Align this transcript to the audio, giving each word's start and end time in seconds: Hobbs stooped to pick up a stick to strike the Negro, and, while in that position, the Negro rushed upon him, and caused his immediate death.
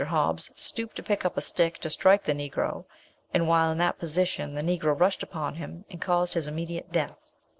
Hobbs 0.05 0.49
stooped 0.55 0.95
to 0.95 1.03
pick 1.03 1.25
up 1.25 1.37
a 1.37 1.41
stick 1.41 1.77
to 1.81 1.89
strike 1.91 2.23
the 2.23 2.33
Negro, 2.33 2.85
and, 3.35 3.47
while 3.47 3.71
in 3.71 3.77
that 3.77 3.99
position, 3.99 4.55
the 4.55 4.63
Negro 4.63 4.99
rushed 4.99 5.21
upon 5.21 5.53
him, 5.53 5.85
and 5.91 6.01
caused 6.01 6.33
his 6.33 6.47
immediate 6.47 6.91
death. 6.91 7.27